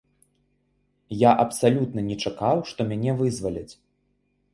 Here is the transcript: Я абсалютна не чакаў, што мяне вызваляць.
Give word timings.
Я 1.23 1.31
абсалютна 1.43 1.99
не 2.07 2.15
чакаў, 2.29 2.57
што 2.71 2.87
мяне 2.93 3.11
вызваляць. 3.21 3.73